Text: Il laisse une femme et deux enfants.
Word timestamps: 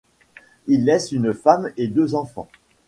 Il 0.65 0.85
laisse 0.85 1.11
une 1.11 1.31
femme 1.31 1.71
et 1.77 1.85
deux 1.87 2.15
enfants. 2.15 2.47